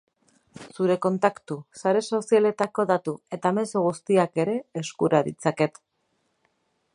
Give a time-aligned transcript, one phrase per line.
[0.75, 5.81] Zure kontaktu, sare sozialetako datu eta mezu guztiak ere eskura ditzaket.